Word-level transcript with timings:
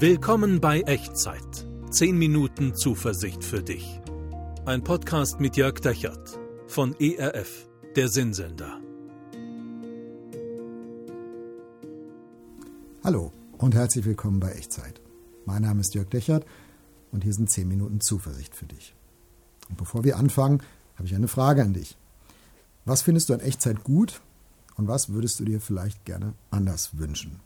Willkommen 0.00 0.60
bei 0.60 0.82
Echtzeit. 0.82 1.66
10 1.90 2.16
Minuten 2.16 2.72
Zuversicht 2.76 3.42
für 3.42 3.64
dich. 3.64 4.00
Ein 4.64 4.84
Podcast 4.84 5.40
mit 5.40 5.56
Jörg 5.56 5.80
Dechert 5.80 6.38
von 6.68 6.94
ERF, 7.00 7.68
der 7.96 8.08
Sinnsender. 8.08 8.80
Hallo 13.02 13.32
und 13.58 13.74
herzlich 13.74 14.04
willkommen 14.04 14.38
bei 14.38 14.52
Echtzeit. 14.52 15.00
Mein 15.46 15.62
Name 15.62 15.80
ist 15.80 15.96
Jörg 15.96 16.08
Dechert 16.10 16.46
und 17.10 17.24
hier 17.24 17.34
sind 17.34 17.50
10 17.50 17.66
Minuten 17.66 18.00
Zuversicht 18.00 18.54
für 18.54 18.66
dich. 18.66 18.94
Und 19.68 19.78
bevor 19.78 20.04
wir 20.04 20.16
anfangen, 20.16 20.62
habe 20.94 21.08
ich 21.08 21.14
eine 21.16 21.26
Frage 21.26 21.62
an 21.64 21.72
dich. 21.72 21.96
Was 22.84 23.02
findest 23.02 23.30
du 23.30 23.34
an 23.34 23.40
Echtzeit 23.40 23.82
gut 23.82 24.20
und 24.76 24.86
was 24.86 25.08
würdest 25.08 25.40
du 25.40 25.44
dir 25.44 25.60
vielleicht 25.60 26.04
gerne 26.04 26.34
anders 26.52 26.96
wünschen? 26.96 27.40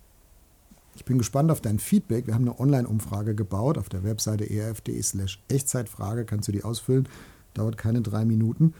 Ich 0.95 1.05
bin 1.05 1.19
gespannt 1.19 1.51
auf 1.51 1.61
dein 1.61 1.79
Feedback. 1.79 2.27
Wir 2.27 2.35
haben 2.35 2.49
eine 2.49 2.59
Online-Umfrage 2.61 3.35
gebaut. 3.35 3.79
Auf 3.79 3.89
der 3.89 4.05
Webseite 4.05 4.45
erf.de 4.45 5.01
slash 5.03 5.43
Echtzeitfrage 5.49 6.25
kannst 6.25 6.49
du 6.49 6.53
die 6.53 6.65
ausfüllen. 6.65 7.09
Dauert 7.55 7.77
keine 7.77 8.03
drei 8.03 8.25
Minuten. 8.25 8.75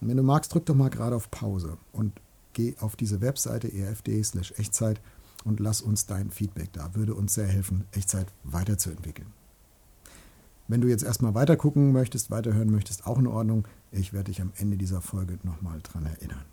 Und 0.00 0.08
wenn 0.08 0.16
du 0.16 0.22
magst, 0.22 0.52
drück 0.52 0.66
doch 0.66 0.74
mal 0.74 0.90
gerade 0.90 1.14
auf 1.14 1.30
Pause 1.30 1.78
und 1.92 2.12
geh 2.52 2.74
auf 2.80 2.96
diese 2.96 3.20
Webseite 3.20 3.68
erf.de 3.68 4.22
slash 4.22 4.52
Echtzeit 4.56 5.00
und 5.44 5.60
lass 5.60 5.80
uns 5.80 6.06
dein 6.06 6.30
Feedback 6.30 6.72
da. 6.72 6.94
Würde 6.94 7.14
uns 7.14 7.34
sehr 7.34 7.46
helfen, 7.46 7.84
Echtzeit 7.92 8.26
weiterzuentwickeln. 8.44 9.28
Wenn 10.68 10.80
du 10.80 10.88
jetzt 10.88 11.04
erstmal 11.04 11.34
weiter 11.34 11.56
gucken 11.56 11.92
möchtest, 11.92 12.30
weiterhören 12.30 12.70
möchtest, 12.70 13.06
auch 13.06 13.18
in 13.18 13.26
Ordnung. 13.26 13.66
Ich 13.90 14.12
werde 14.12 14.30
dich 14.30 14.40
am 14.40 14.52
Ende 14.56 14.76
dieser 14.76 15.00
Folge 15.00 15.38
nochmal 15.42 15.80
dran 15.82 16.06
erinnern. 16.06 16.44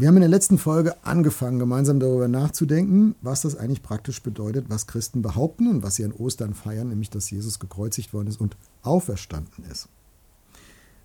Wir 0.00 0.08
haben 0.08 0.16
in 0.16 0.22
der 0.22 0.30
letzten 0.30 0.56
Folge 0.56 0.96
angefangen, 1.04 1.58
gemeinsam 1.58 2.00
darüber 2.00 2.26
nachzudenken, 2.26 3.16
was 3.20 3.42
das 3.42 3.54
eigentlich 3.54 3.82
praktisch 3.82 4.22
bedeutet, 4.22 4.70
was 4.70 4.86
Christen 4.86 5.20
behaupten 5.20 5.66
und 5.68 5.82
was 5.82 5.96
sie 5.96 6.06
an 6.06 6.12
Ostern 6.12 6.54
feiern, 6.54 6.88
nämlich 6.88 7.10
dass 7.10 7.30
Jesus 7.30 7.58
gekreuzigt 7.58 8.14
worden 8.14 8.28
ist 8.28 8.40
und 8.40 8.56
auferstanden 8.80 9.62
ist. 9.70 9.90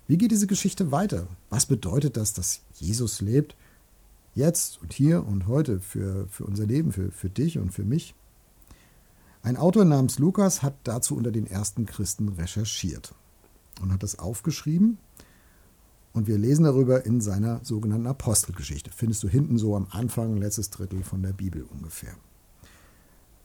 Wie 0.06 0.16
geht 0.16 0.30
diese 0.30 0.46
Geschichte 0.46 0.92
weiter? 0.92 1.26
Was 1.50 1.66
bedeutet 1.66 2.16
das, 2.16 2.32
dass 2.32 2.62
Jesus 2.72 3.20
lebt? 3.20 3.54
Jetzt 4.34 4.80
und 4.80 4.94
hier 4.94 5.26
und 5.26 5.46
heute 5.46 5.80
für, 5.80 6.26
für 6.28 6.46
unser 6.46 6.64
Leben, 6.64 6.90
für, 6.90 7.12
für 7.12 7.28
dich 7.28 7.58
und 7.58 7.74
für 7.74 7.84
mich? 7.84 8.14
Ein 9.42 9.58
Autor 9.58 9.84
namens 9.84 10.18
Lukas 10.18 10.62
hat 10.62 10.72
dazu 10.84 11.16
unter 11.16 11.32
den 11.32 11.46
ersten 11.46 11.84
Christen 11.84 12.30
recherchiert 12.30 13.14
und 13.78 13.92
hat 13.92 14.02
das 14.02 14.18
aufgeschrieben 14.18 14.96
und 16.16 16.26
wir 16.26 16.38
lesen 16.38 16.64
darüber 16.64 17.04
in 17.04 17.20
seiner 17.20 17.60
sogenannten 17.62 18.06
Apostelgeschichte. 18.06 18.90
Findest 18.90 19.22
du 19.22 19.28
hinten 19.28 19.58
so 19.58 19.76
am 19.76 19.86
Anfang, 19.90 20.38
letztes 20.38 20.70
Drittel 20.70 21.02
von 21.02 21.22
der 21.22 21.34
Bibel 21.34 21.62
ungefähr. 21.64 22.14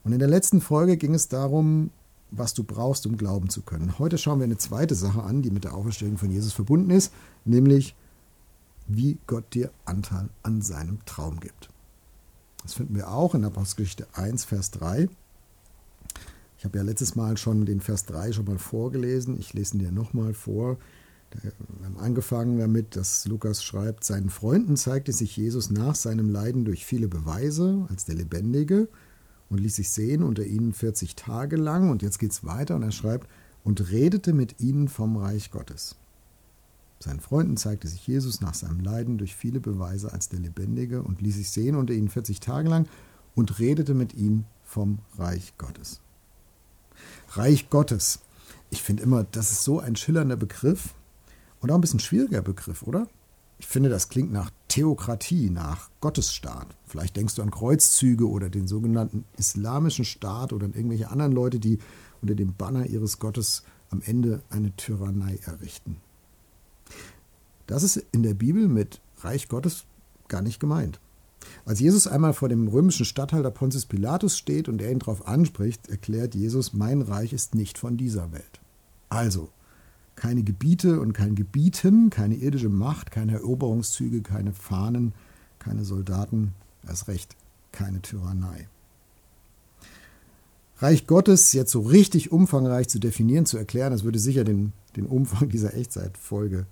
Und 0.05 0.13
in 0.13 0.19
der 0.19 0.29
letzten 0.29 0.61
Folge 0.61 0.95
ging 0.95 1.13
es 1.13 1.27
darum, 1.27 1.91
was 2.31 2.53
du 2.53 2.63
brauchst, 2.63 3.05
um 3.05 3.17
glauben 3.17 3.49
zu 3.49 3.61
können. 3.61 3.99
Heute 3.99 4.17
schauen 4.17 4.39
wir 4.39 4.45
eine 4.45 4.57
zweite 4.57 4.95
Sache 4.95 5.21
an, 5.21 5.41
die 5.41 5.51
mit 5.51 5.65
der 5.65 5.73
Auferstehung 5.73 6.17
von 6.17 6.31
Jesus 6.31 6.53
verbunden 6.53 6.91
ist, 6.91 7.11
nämlich 7.43 7.93
wie 8.87 9.17
Gott 9.27 9.53
dir 9.53 9.69
Anteil 9.83 10.29
an 10.41 10.61
seinem 10.61 11.03
Traum 11.05 11.41
gibt. 11.41 11.69
Das 12.63 12.75
finden 12.75 12.95
wir 12.95 13.11
auch 13.11 13.35
in 13.35 13.43
Apostelgeschichte 13.43 14.07
1, 14.13 14.45
Vers 14.45 14.71
3. 14.71 15.09
Ich 16.57 16.63
habe 16.63 16.77
ja 16.77 16.83
letztes 16.85 17.15
Mal 17.15 17.35
schon 17.35 17.65
den 17.65 17.81
Vers 17.81 18.05
3 18.05 18.31
schon 18.31 18.45
mal 18.45 18.59
vorgelesen. 18.59 19.37
Ich 19.37 19.53
lese 19.53 19.75
ihn 19.75 19.79
dir 19.79 19.91
nochmal 19.91 20.33
vor. 20.33 20.77
Wir 21.41 21.51
haben 21.85 21.97
angefangen 21.97 22.59
damit, 22.59 22.95
dass 22.95 23.25
Lukas 23.25 23.63
schreibt, 23.63 24.03
seinen 24.03 24.29
Freunden 24.29 24.75
zeigte 24.75 25.13
sich 25.13 25.37
Jesus 25.37 25.69
nach 25.69 25.95
seinem 25.95 26.29
Leiden 26.29 26.65
durch 26.65 26.85
viele 26.85 27.07
Beweise 27.07 27.85
als 27.89 28.05
der 28.05 28.15
Lebendige 28.15 28.89
und 29.49 29.59
ließ 29.59 29.75
sich 29.75 29.89
sehen 29.89 30.23
unter 30.23 30.45
ihnen 30.45 30.73
40 30.73 31.15
Tage 31.15 31.57
lang. 31.57 31.89
Und 31.89 32.01
jetzt 32.01 32.19
geht 32.19 32.31
es 32.31 32.43
weiter 32.43 32.75
und 32.75 32.83
er 32.83 32.91
schreibt, 32.91 33.27
und 33.63 33.91
redete 33.91 34.33
mit 34.33 34.59
ihnen 34.59 34.87
vom 34.87 35.17
Reich 35.17 35.51
Gottes. 35.51 35.95
Seinen 36.99 37.19
Freunden 37.19 37.57
zeigte 37.57 37.87
sich 37.87 38.05
Jesus 38.07 38.41
nach 38.41 38.53
seinem 38.53 38.79
Leiden 38.79 39.17
durch 39.17 39.35
viele 39.35 39.59
Beweise 39.59 40.13
als 40.13 40.29
der 40.29 40.39
Lebendige 40.39 41.01
und 41.01 41.21
ließ 41.21 41.35
sich 41.35 41.49
sehen 41.49 41.75
unter 41.75 41.93
ihnen 41.93 42.09
40 42.09 42.39
Tage 42.39 42.69
lang 42.69 42.87
und 43.35 43.59
redete 43.59 43.93
mit 43.93 44.13
ihnen 44.13 44.45
vom 44.63 44.99
Reich 45.17 45.53
Gottes. 45.57 45.99
Reich 47.29 47.69
Gottes. 47.69 48.19
Ich 48.69 48.83
finde 48.83 49.03
immer, 49.03 49.23
das 49.23 49.51
ist 49.51 49.63
so 49.63 49.79
ein 49.79 49.95
schillernder 49.95 50.35
Begriff. 50.35 50.93
Und 51.61 51.71
auch 51.71 51.75
ein 51.75 51.81
bisschen 51.81 51.99
schwieriger 51.99 52.41
Begriff, 52.41 52.83
oder? 52.83 53.07
Ich 53.59 53.67
finde, 53.67 53.89
das 53.89 54.09
klingt 54.09 54.33
nach 54.33 54.49
Theokratie, 54.67 55.51
nach 55.51 55.89
Gottesstaat. 56.01 56.75
Vielleicht 56.87 57.15
denkst 57.15 57.35
du 57.35 57.43
an 57.43 57.51
Kreuzzüge 57.51 58.27
oder 58.27 58.49
den 58.49 58.67
sogenannten 58.67 59.23
islamischen 59.37 60.03
Staat 60.03 60.51
oder 60.51 60.65
an 60.65 60.73
irgendwelche 60.73 61.11
anderen 61.11 61.31
Leute, 61.31 61.59
die 61.59 61.77
unter 62.21 62.33
dem 62.33 62.55
Banner 62.55 62.87
ihres 62.87 63.19
Gottes 63.19 63.63
am 63.91 64.01
Ende 64.03 64.41
eine 64.49 64.75
Tyrannei 64.75 65.39
errichten. 65.45 65.97
Das 67.67 67.83
ist 67.83 67.97
in 68.11 68.23
der 68.23 68.33
Bibel 68.33 68.67
mit 68.67 68.99
Reich 69.19 69.47
Gottes 69.47 69.85
gar 70.27 70.41
nicht 70.41 70.59
gemeint. 70.59 70.99
Als 71.65 71.79
Jesus 71.79 72.07
einmal 72.07 72.33
vor 72.33 72.49
dem 72.49 72.67
römischen 72.67 73.05
Statthalter 73.05 73.51
Pontius 73.51 73.85
Pilatus 73.85 74.37
steht 74.37 74.67
und 74.67 74.81
er 74.81 74.91
ihn 74.91 74.99
darauf 74.99 75.27
anspricht, 75.27 75.89
erklärt 75.89 76.35
Jesus, 76.35 76.73
mein 76.73 77.01
Reich 77.01 77.33
ist 77.33 77.55
nicht 77.55 77.77
von 77.77 77.97
dieser 77.97 78.31
Welt. 78.31 78.61
Also, 79.09 79.49
keine 80.21 80.43
Gebiete 80.43 80.99
und 80.99 81.13
kein 81.13 81.33
Gebieten, 81.33 82.11
keine 82.11 82.35
irdische 82.35 82.69
Macht, 82.69 83.09
keine 83.09 83.31
Eroberungszüge, 83.33 84.21
keine 84.21 84.53
Fahnen, 84.53 85.13
keine 85.57 85.83
Soldaten, 85.83 86.53
erst 86.87 87.07
recht 87.07 87.35
keine 87.71 88.03
Tyrannei. 88.03 88.67
Reich 90.77 91.07
Gottes 91.07 91.53
jetzt 91.53 91.71
so 91.71 91.79
richtig 91.79 92.31
umfangreich 92.31 92.87
zu 92.87 92.99
definieren, 92.99 93.47
zu 93.47 93.57
erklären, 93.57 93.91
das 93.91 94.03
würde 94.03 94.19
sicher 94.19 94.43
den, 94.43 94.73
den 94.95 95.07
Umfang 95.07 95.49
dieser 95.49 95.73
Echtzeitfolge 95.73 96.67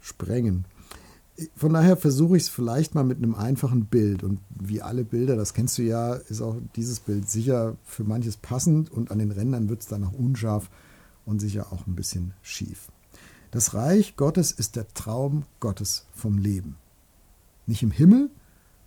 sprengen. 0.00 0.64
Von 1.56 1.72
daher 1.72 1.96
versuche 1.96 2.36
ich 2.36 2.44
es 2.44 2.48
vielleicht 2.50 2.94
mal 2.94 3.02
mit 3.02 3.18
einem 3.18 3.34
einfachen 3.34 3.86
Bild. 3.86 4.22
Und 4.22 4.38
wie 4.50 4.80
alle 4.80 5.02
Bilder, 5.02 5.34
das 5.34 5.54
kennst 5.54 5.76
du 5.76 5.82
ja, 5.82 6.14
ist 6.14 6.40
auch 6.40 6.54
dieses 6.76 7.00
Bild 7.00 7.28
sicher 7.28 7.76
für 7.84 8.04
manches 8.04 8.36
passend 8.36 8.92
und 8.92 9.10
an 9.10 9.18
den 9.18 9.32
Rändern 9.32 9.68
wird 9.68 9.80
es 9.80 9.88
dann 9.88 10.02
noch 10.02 10.12
unscharf 10.12 10.70
und 11.24 11.40
sicher 11.40 11.72
auch 11.72 11.86
ein 11.86 11.94
bisschen 11.94 12.34
schief. 12.42 12.90
Das 13.50 13.74
Reich 13.74 14.16
Gottes 14.16 14.50
ist 14.50 14.76
der 14.76 14.88
Traum 14.94 15.44
Gottes 15.60 16.06
vom 16.14 16.38
Leben. 16.38 16.76
Nicht 17.66 17.82
im 17.82 17.90
Himmel, 17.90 18.30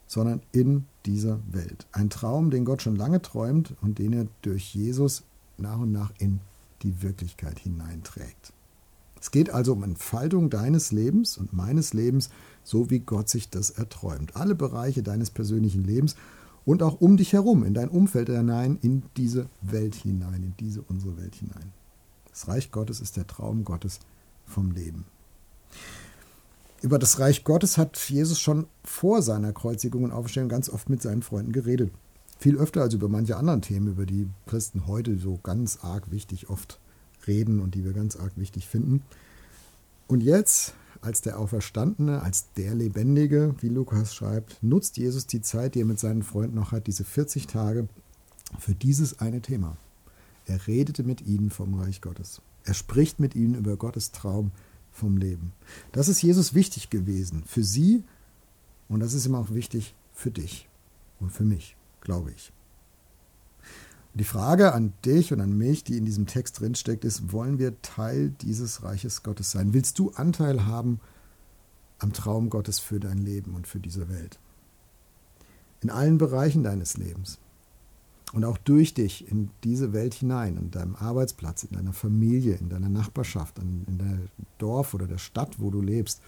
sondern 0.07 0.41
in 0.51 0.85
dieser 1.05 1.39
Welt. 1.51 1.87
Ein 1.91 2.09
Traum, 2.09 2.49
den 2.49 2.65
Gott 2.65 2.81
schon 2.81 2.95
lange 2.95 3.21
träumt 3.21 3.75
und 3.81 3.99
den 3.99 4.13
er 4.13 4.27
durch 4.41 4.73
Jesus 4.73 5.23
nach 5.57 5.79
und 5.79 5.91
nach 5.91 6.11
in 6.17 6.39
die 6.81 7.01
Wirklichkeit 7.01 7.59
hineinträgt. 7.59 8.53
Es 9.19 9.31
geht 9.31 9.49
also 9.49 9.73
um 9.73 9.83
Entfaltung 9.83 10.49
deines 10.49 10.91
Lebens 10.91 11.37
und 11.37 11.53
meines 11.53 11.93
Lebens, 11.93 12.29
so 12.63 12.89
wie 12.89 12.99
Gott 12.99 13.29
sich 13.29 13.49
das 13.49 13.71
erträumt. 13.71 14.35
Alle 14.35 14.55
Bereiche 14.55 15.01
deines 15.01 15.31
persönlichen 15.31 15.83
Lebens 15.83 16.15
und 16.65 16.83
auch 16.83 17.01
um 17.01 17.17
dich 17.17 17.33
herum, 17.33 17.63
in 17.63 17.73
dein 17.73 17.89
Umfeld 17.89 18.29
hinein, 18.29 18.77
in 18.81 19.03
diese 19.17 19.47
Welt 19.61 19.95
hinein, 19.95 20.43
in 20.43 20.53
diese 20.59 20.81
unsere 20.81 21.17
Welt 21.17 21.35
hinein. 21.35 21.71
Das 22.35 22.49
Reich 22.49 22.69
Gottes 22.69 22.99
ist 22.99 23.15
der 23.15 23.27
Traum 23.27 23.63
Gottes 23.63 24.01
vom 24.45 24.71
Leben. 24.71 25.05
Über 26.81 26.99
das 26.99 27.17
Reich 27.17 27.45
Gottes 27.45 27.77
hat 27.77 27.97
Jesus 28.09 28.41
schon 28.41 28.67
vor 28.83 29.21
seiner 29.21 29.53
Kreuzigung 29.53 30.03
und 30.03 30.11
Auferstehung 30.11 30.49
ganz 30.49 30.69
oft 30.69 30.89
mit 30.89 31.01
seinen 31.01 31.21
Freunden 31.21 31.53
geredet. 31.53 31.93
Viel 32.37 32.57
öfter 32.57 32.81
als 32.81 32.93
über 32.93 33.07
manche 33.07 33.37
anderen 33.37 33.61
Themen, 33.61 33.87
über 33.87 34.05
die 34.05 34.27
Christen 34.47 34.85
heute 34.85 35.17
so 35.17 35.39
ganz 35.43 35.79
arg 35.81 36.11
wichtig 36.11 36.49
oft 36.49 36.77
reden 37.25 37.61
und 37.61 37.73
die 37.73 37.85
wir 37.85 37.93
ganz 37.93 38.17
arg 38.17 38.33
wichtig 38.35 38.67
finden. 38.67 39.01
Und 40.07 40.21
jetzt, 40.21 40.73
als 40.99 41.21
der 41.21 41.39
Auferstandene, 41.39 42.21
als 42.21 42.51
der 42.57 42.75
Lebendige, 42.75 43.55
wie 43.61 43.69
Lukas 43.69 44.13
schreibt, 44.13 44.61
nutzt 44.61 44.97
Jesus 44.97 45.25
die 45.25 45.41
Zeit, 45.41 45.75
die 45.75 45.79
er 45.79 45.85
mit 45.85 45.99
seinen 45.99 46.21
Freunden 46.21 46.57
noch 46.57 46.73
hat, 46.73 46.87
diese 46.87 47.05
40 47.05 47.47
Tage, 47.47 47.87
für 48.59 48.75
dieses 48.75 49.19
eine 49.19 49.39
Thema. 49.39 49.77
Er 50.45 50.67
redete 50.67 51.03
mit 51.03 51.21
ihnen 51.21 51.49
vom 51.49 51.73
Reich 51.75 52.01
Gottes. 52.01 52.41
Er 52.63 52.73
spricht 52.73 53.19
mit 53.19 53.35
ihnen 53.35 53.55
über 53.55 53.77
Gottes 53.77 54.11
Traum 54.11 54.51
vom 54.91 55.17
Leben. 55.17 55.53
Das 55.91 56.07
ist 56.07 56.21
Jesus 56.21 56.53
wichtig 56.53 56.89
gewesen 56.89 57.43
für 57.45 57.63
sie 57.63 58.03
und 58.87 58.99
das 58.99 59.13
ist 59.13 59.25
ihm 59.25 59.35
auch 59.35 59.51
wichtig 59.51 59.95
für 60.13 60.31
dich 60.31 60.69
und 61.19 61.31
für 61.31 61.43
mich, 61.43 61.75
glaube 62.01 62.31
ich. 62.31 62.51
Die 64.13 64.23
Frage 64.23 64.73
an 64.73 64.93
dich 65.03 65.33
und 65.33 65.41
an 65.41 65.57
mich, 65.57 65.83
die 65.83 65.97
in 65.97 66.05
diesem 66.05 66.25
Text 66.25 66.61
drinsteckt, 66.61 67.03
ist, 67.03 67.33
wollen 67.33 67.59
wir 67.59 67.81
Teil 67.81 68.29
dieses 68.41 68.81
Reiches 68.81 69.23
Gottes 69.23 69.51
sein? 69.51 69.73
Willst 69.73 69.99
du 69.99 70.11
Anteil 70.11 70.65
haben 70.65 71.01
am 71.99 72.13
Traum 72.13 72.49
Gottes 72.49 72.79
für 72.79 73.01
dein 73.01 73.17
Leben 73.17 73.55
und 73.55 73.67
für 73.67 73.79
diese 73.79 74.07
Welt? 74.07 74.39
In 75.81 75.89
allen 75.89 76.17
Bereichen 76.17 76.63
deines 76.63 76.95
Lebens 76.95 77.39
und 78.35 78.43
auch 78.43 78.57
durch 78.57 78.93
dich 78.93 79.31
in 79.31 79.49
diese 79.63 79.93
Welt 79.93 80.13
hinein, 80.13 80.57
in 80.57 80.69
deinem 80.69 80.97
Arbeitsplatz, 80.97 81.63
in 81.63 81.73
deiner 81.73 81.93
Familie, 81.93 82.55
in 82.55 82.67
deiner 82.67 82.89
Nachbarschaft, 82.89 83.57
in, 83.59 83.85
in 83.87 83.97
deinem 83.97 84.27
Dorf 84.57 84.93
oder 84.93 85.07
der 85.07 85.19
Stadt, 85.19 85.61
wo 85.61 85.71
du 85.71 85.81
lebst, 85.81 86.21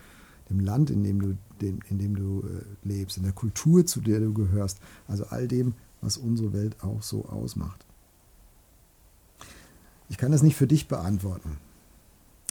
dem 0.50 0.62
Land, 0.62 0.90
in 0.90 1.04
dem 1.04 1.22
du, 1.22 1.38
in 1.60 2.00
dem 2.00 2.16
du 2.16 2.44
äh, 2.48 2.88
lebst, 2.88 3.18
in 3.18 3.24
der 3.24 3.34
Kultur, 3.34 3.86
zu 3.86 4.00
der 4.00 4.22
du 4.22 4.34
gehörst, 4.34 4.80
also 5.10 5.26
all 5.26 5.50
dem, 5.50 5.74
was 6.00 6.16
unsere 6.16 6.54
Welt 6.54 6.82
auch 6.82 7.02
so 7.02 7.26
ausmacht. 7.26 7.86
Ich 10.08 10.18
kann 10.18 10.32
das 10.32 10.44
nicht 10.44 10.56
für 10.56 10.68
dich 10.68 10.88
beantworten. 10.88 11.58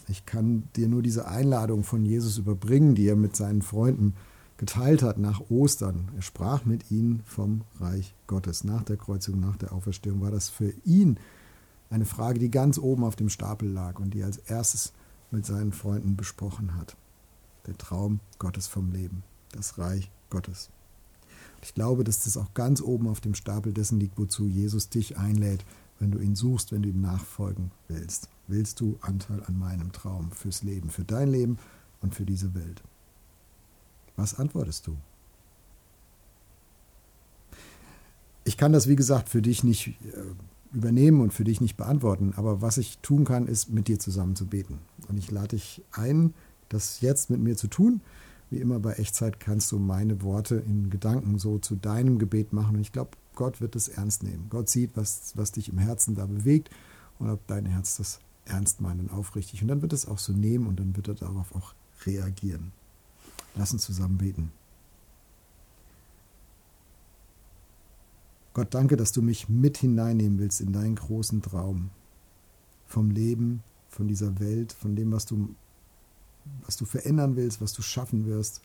Ich 0.06 0.26
kann 0.26 0.64
dir 0.76 0.87
nur 0.87 1.00
diese 1.00 1.29
Einladung 1.29 1.82
von 1.82 2.05
Jesus 2.05 2.37
überbringen, 2.37 2.94
die 2.94 3.08
er 3.08 3.17
mit 3.17 3.35
seinen 3.35 3.62
Freunden 3.62 4.12
geteilt 4.56 5.03
hat 5.03 5.19
nach 5.19 5.50
Ostern. 5.50 6.08
Er 6.17 6.23
sprach 6.23 6.64
mit 6.64 6.91
ihnen 6.91 7.23
vom 7.25 7.62
Reich 7.79 8.14
Gottes. 8.26 8.64
Nach 8.64 8.82
der 8.82 8.97
Kreuzigung, 8.97 9.41
nach 9.41 9.56
der 9.56 9.73
Auferstehung 9.73 10.20
war 10.20 10.31
das 10.31 10.49
für 10.49 10.73
ihn 10.85 11.19
eine 11.91 12.05
Frage, 12.05 12.38
die 12.38 12.50
ganz 12.50 12.79
oben 12.79 13.05
auf 13.05 13.17
dem 13.17 13.29
Stapel 13.29 13.69
lag 13.69 13.99
und 13.99 14.14
die 14.14 14.20
er 14.20 14.26
als 14.26 14.38
erstes 14.38 14.93
mit 15.31 15.47
seinen 15.47 15.73
Freunden 15.73 16.17
besprochen 16.17 16.76
hat. 16.76 16.97
Der 17.67 17.76
Traum 17.76 18.20
Gottes 18.38 18.67
vom 18.67 18.93
Leben, 18.93 19.23
das 19.53 19.79
Reich 19.79 20.11
Gottes. 20.31 20.70
Ich 21.62 21.75
glaube, 21.75 22.05
dass 22.05 22.25
das 22.25 22.37
auch 22.37 22.55
ganz 22.55 22.81
oben 22.81 23.08
auf 23.08 23.20
dem 23.20 23.35
Stapel 23.35 23.73
dessen 23.73 23.99
liegt, 23.99 24.19
wozu 24.19 24.47
Jesus 24.47 24.88
dich 24.88 25.17
einlädt, 25.17 25.64
wenn 25.99 26.11
du 26.11 26.19
ihn 26.19 26.37
suchst, 26.37 26.73
wenn 26.73 26.82
du 26.82 26.88
ihm 26.88 27.00
nachfolgen 27.00 27.70
willst. 27.88 28.29
Willst 28.47 28.81
du 28.81 28.99
Anteil 29.00 29.43
an 29.44 29.58
meinem 29.58 29.93
Traum 29.93 30.31
fürs 30.31 30.62
Leben, 30.62 30.91
für 30.91 31.05
dein 31.05 31.29
Leben 31.29 31.58
und 32.00 32.14
für 32.14 32.25
diese 32.25 32.55
Welt? 32.55 32.82
Was 34.17 34.39
antwortest 34.39 34.87
du? 34.87 34.97
Ich 38.45 38.57
kann 38.57 38.73
das, 38.73 38.89
wie 38.89 38.97
gesagt, 38.97 39.29
für 39.29 39.43
dich 39.43 39.65
nicht 39.65 39.89
äh, 39.89 40.75
übernehmen 40.75 41.21
und 41.21 41.33
für 41.33 41.45
dich 41.45 41.61
nicht 41.61 41.77
beantworten, 41.77 42.33
aber 42.37 42.63
was 42.63 42.79
ich 42.79 42.99
tun 42.99 43.25
kann, 43.25 43.47
ist 43.47 43.71
mit 43.71 43.89
dir 43.89 43.99
zusammen 43.99 44.37
zu 44.37 44.47
beten. 44.47 44.79
Und 45.09 45.19
ich 45.19 45.31
lade 45.31 45.57
dich 45.57 45.83
ein, 45.93 46.35
das 46.69 47.01
jetzt 47.01 47.31
mit 47.31 47.41
mir 47.41 47.57
zu 47.57 47.69
tun. 47.69 48.01
Wie 48.51 48.59
immer 48.59 48.79
bei 48.79 48.93
Echtzeit 48.93 49.41
kannst 49.41 49.73
du 49.73 49.79
meine 49.79 50.23
Worte 50.23 50.57
in 50.57 50.91
Gedanken 50.91 51.39
so 51.39 51.59
zu 51.59 51.75
deinem 51.75 52.19
Gebet 52.19 52.53
machen. 52.53 52.77
Und 52.77 52.83
ich 52.83 52.93
glaube, 52.93 53.11
Gott 53.35 53.61
wird 53.61 53.75
es 53.75 53.89
ernst 53.89 54.23
nehmen. 54.23 54.47
Gott 54.51 54.69
sieht, 54.69 54.93
was, 54.97 55.33
was 55.35 55.53
dich 55.53 55.69
im 55.69 55.79
Herzen 55.79 56.15
da 56.15 56.27
bewegt 56.27 56.71
und 57.19 57.31
ob 57.31 57.45
dein 57.49 57.67
Herz 57.67 57.97
das 57.97 58.21
ernst 58.45 58.81
meint 58.81 59.01
und 59.01 59.11
aufrichtig. 59.11 59.63
Und 59.63 59.69
dann 59.69 59.83
wird 59.83 59.93
es 59.93 60.07
auch 60.07 60.19
so 60.19 60.33
nehmen 60.33 60.67
und 60.67 60.79
dann 60.79 60.97
wird 60.97 61.09
er 61.09 61.15
darauf 61.15 61.55
auch 61.55 61.75
reagieren. 62.05 62.73
Lass 63.56 63.73
uns 63.73 63.82
zusammen 63.82 64.19
beten. 64.19 64.53
Gott, 68.53 68.73
danke, 68.73 68.97
dass 68.97 69.12
du 69.12 69.20
mich 69.20 69.49
mit 69.49 69.79
hineinnehmen 69.79 70.38
willst 70.38 70.61
in 70.61 70.73
deinen 70.73 70.94
großen 70.94 71.43
Traum 71.43 71.91
vom 72.87 73.11
Leben, 73.11 73.62
von 73.88 74.08
dieser 74.08 74.38
Welt, 74.41 74.73
von 74.73 74.97
dem, 74.97 75.12
was 75.12 75.26
du, 75.26 75.55
was 76.64 76.76
du 76.76 76.85
verändern 76.85 77.37
willst, 77.37 77.61
was 77.61 77.73
du 77.73 77.82
schaffen 77.82 78.26
wirst. 78.26 78.62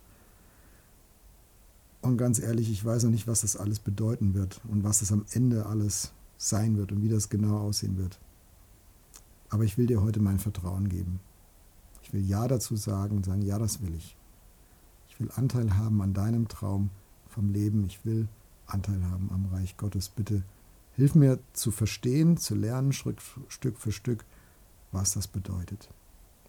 Und 2.01 2.17
ganz 2.17 2.39
ehrlich, 2.39 2.69
ich 2.71 2.83
weiß 2.83 3.03
noch 3.03 3.11
nicht, 3.11 3.27
was 3.27 3.41
das 3.41 3.57
alles 3.57 3.79
bedeuten 3.79 4.33
wird 4.33 4.61
und 4.69 4.83
was 4.83 5.01
es 5.01 5.11
am 5.11 5.25
Ende 5.31 5.65
alles 5.65 6.13
sein 6.37 6.77
wird 6.77 6.91
und 6.91 7.01
wie 7.01 7.09
das 7.09 7.29
genau 7.29 7.59
aussehen 7.59 7.97
wird. 7.97 8.19
Aber 9.49 9.63
ich 9.63 9.77
will 9.77 9.87
dir 9.87 10.01
heute 10.01 10.19
mein 10.19 10.39
Vertrauen 10.39 10.89
geben. 10.89 11.19
Ich 12.01 12.13
will 12.13 12.25
Ja 12.25 12.47
dazu 12.47 12.75
sagen 12.75 13.17
und 13.17 13.25
sagen, 13.25 13.41
ja, 13.41 13.59
das 13.59 13.81
will 13.81 13.93
ich. 13.93 14.15
Ich 15.21 15.27
will 15.27 15.33
Anteil 15.35 15.77
haben 15.77 16.01
an 16.01 16.15
deinem 16.15 16.47
Traum 16.47 16.89
vom 17.27 17.51
Leben. 17.51 17.85
Ich 17.85 18.03
will 18.03 18.27
Anteil 18.65 19.03
haben 19.03 19.29
am 19.31 19.45
Reich 19.53 19.77
Gottes. 19.77 20.09
Bitte 20.09 20.41
hilf 20.95 21.13
mir 21.13 21.37
zu 21.53 21.69
verstehen, 21.69 22.37
zu 22.37 22.55
lernen, 22.55 22.91
Stück 22.91 23.21
für 23.77 23.91
Stück, 23.91 24.25
was 24.91 25.13
das 25.13 25.27
bedeutet. 25.27 25.89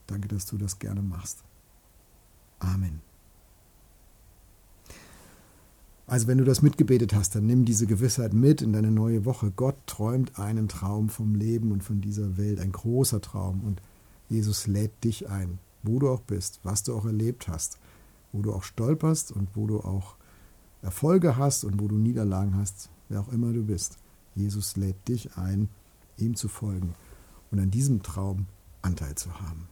Danke, 0.06 0.28
dass 0.28 0.46
du 0.46 0.56
das 0.56 0.78
gerne 0.78 1.02
machst. 1.02 1.44
Amen. 2.60 3.02
Also 6.06 6.26
wenn 6.26 6.38
du 6.38 6.44
das 6.44 6.62
mitgebetet 6.62 7.12
hast, 7.12 7.34
dann 7.34 7.44
nimm 7.44 7.66
diese 7.66 7.86
Gewissheit 7.86 8.32
mit 8.32 8.62
in 8.62 8.72
deine 8.72 8.90
neue 8.90 9.26
Woche. 9.26 9.50
Gott 9.50 9.76
träumt 9.86 10.38
einen 10.38 10.68
Traum 10.68 11.10
vom 11.10 11.34
Leben 11.34 11.72
und 11.72 11.84
von 11.84 12.00
dieser 12.00 12.38
Welt, 12.38 12.58
ein 12.58 12.72
großer 12.72 13.20
Traum. 13.20 13.60
Und 13.64 13.82
Jesus 14.30 14.66
lädt 14.66 15.04
dich 15.04 15.28
ein, 15.28 15.58
wo 15.82 15.98
du 15.98 16.08
auch 16.08 16.22
bist, 16.22 16.60
was 16.62 16.82
du 16.82 16.96
auch 16.96 17.04
erlebt 17.04 17.48
hast, 17.48 17.78
wo 18.32 18.42
du 18.42 18.52
auch 18.52 18.62
stolperst 18.62 19.32
und 19.32 19.50
wo 19.54 19.66
du 19.66 19.80
auch 19.80 20.16
Erfolge 20.82 21.36
hast 21.36 21.64
und 21.64 21.80
wo 21.80 21.88
du 21.88 21.96
Niederlagen 21.96 22.56
hast, 22.56 22.90
wer 23.08 23.20
auch 23.20 23.32
immer 23.32 23.52
du 23.52 23.62
bist. 23.64 23.98
Jesus 24.34 24.76
lädt 24.76 25.08
dich 25.08 25.36
ein, 25.36 25.68
ihm 26.16 26.34
zu 26.34 26.48
folgen 26.48 26.94
und 27.50 27.60
an 27.60 27.70
diesem 27.70 28.02
Traum 28.02 28.46
Anteil 28.80 29.14
zu 29.14 29.40
haben. 29.40 29.68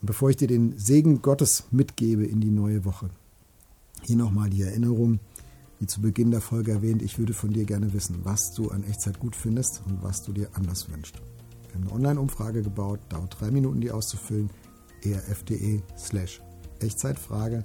Und 0.00 0.06
bevor 0.06 0.30
ich 0.30 0.36
dir 0.36 0.48
den 0.48 0.76
Segen 0.78 1.22
Gottes 1.22 1.64
mitgebe 1.70 2.24
in 2.24 2.40
die 2.40 2.50
neue 2.50 2.84
Woche, 2.84 3.10
hier 4.02 4.16
nochmal 4.16 4.50
die 4.50 4.62
Erinnerung, 4.62 5.20
wie 5.78 5.86
zu 5.86 6.00
Beginn 6.00 6.30
der 6.30 6.40
Folge 6.40 6.72
erwähnt, 6.72 7.02
ich 7.02 7.18
würde 7.18 7.34
von 7.34 7.52
dir 7.52 7.64
gerne 7.64 7.92
wissen, 7.92 8.20
was 8.24 8.52
du 8.52 8.70
an 8.70 8.84
Echtzeit 8.84 9.20
gut 9.20 9.36
findest 9.36 9.82
und 9.86 10.02
was 10.02 10.22
du 10.22 10.32
dir 10.32 10.48
anders 10.54 10.90
wünschst. 10.90 11.20
Wir 11.68 11.74
haben 11.74 11.82
eine 11.84 11.92
Online-Umfrage 11.92 12.62
gebaut, 12.62 13.00
dauert 13.08 13.40
drei 13.40 13.50
Minuten, 13.50 13.80
die 13.80 13.90
auszufüllen. 13.90 14.50
erf.de 15.02 15.80
slash 15.96 16.40
Echtzeitfrage. 16.82 17.64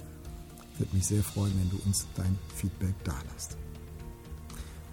Würde 0.78 0.94
mich 0.94 1.06
sehr 1.06 1.22
freuen, 1.22 1.52
wenn 1.58 1.70
du 1.70 1.84
uns 1.86 2.06
dein 2.14 2.38
Feedback 2.54 2.94
dalässt. 3.04 3.56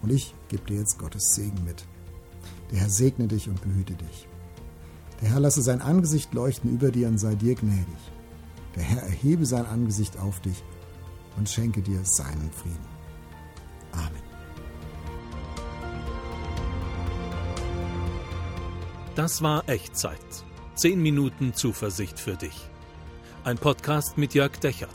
Und 0.01 0.11
ich 0.11 0.33
gebe 0.49 0.65
dir 0.65 0.79
jetzt 0.79 0.97
Gottes 0.97 1.33
Segen 1.35 1.63
mit. 1.65 1.85
Der 2.71 2.79
Herr 2.79 2.89
segne 2.89 3.27
dich 3.27 3.49
und 3.49 3.61
behüte 3.61 3.93
dich. 3.93 4.27
Der 5.21 5.29
Herr 5.29 5.39
lasse 5.39 5.61
sein 5.61 5.81
Angesicht 5.81 6.33
leuchten 6.33 6.71
über 6.71 6.91
dir 6.91 7.07
und 7.07 7.17
sei 7.17 7.35
dir 7.35 7.55
gnädig. 7.55 7.85
Der 8.75 8.83
Herr 8.83 9.03
erhebe 9.03 9.45
sein 9.45 9.65
Angesicht 9.65 10.17
auf 10.17 10.41
dich 10.41 10.63
und 11.37 11.49
schenke 11.49 11.81
dir 11.81 12.03
seinen 12.03 12.51
Frieden. 12.51 12.85
Amen. 13.91 14.23
Das 19.15 19.41
war 19.41 19.67
Echtzeit. 19.69 20.17
Zehn 20.75 21.01
Minuten 21.01 21.53
Zuversicht 21.53 22.19
für 22.19 22.35
dich. 22.35 22.69
Ein 23.45 23.57
Podcast 23.57 24.17
mit 24.17 24.33
Jörg 24.33 24.57
Dechert 24.61 24.89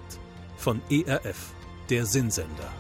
von 0.57 0.81
ERF, 0.89 1.53
der 1.91 2.07
Sinnsender. 2.07 2.73